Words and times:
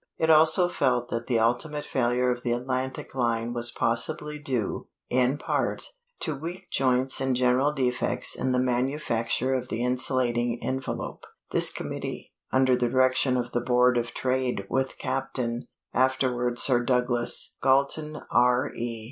It 0.17 0.29
was 0.29 0.35
also 0.39 0.67
felt 0.67 1.11
that 1.11 1.27
the 1.27 1.37
ultimate 1.37 1.85
failure 1.85 2.31
of 2.31 2.41
the 2.41 2.53
Atlantic 2.53 3.13
line 3.13 3.53
was 3.53 3.69
possibly 3.69 4.39
due, 4.39 4.87
in 5.11 5.37
part, 5.37 5.85
to 6.21 6.33
weak 6.35 6.71
joints 6.71 7.21
and 7.21 7.35
general 7.35 7.71
defects 7.71 8.33
in 8.35 8.51
the 8.51 8.57
manufacture 8.57 9.53
of 9.53 9.69
the 9.69 9.83
insulating 9.83 10.57
envelope. 10.63 11.27
This 11.51 11.71
committee 11.71 12.33
under 12.51 12.75
the 12.75 12.89
direction 12.89 13.37
of 13.37 13.51
the 13.51 13.61
Board 13.61 13.95
of 13.95 14.11
Trade, 14.15 14.65
with 14.71 14.97
Captain, 14.97 15.67
afterward 15.93 16.57
Sir 16.57 16.83
Douglas, 16.83 17.57
Galton, 17.61 18.23
R.E. 18.31 18.99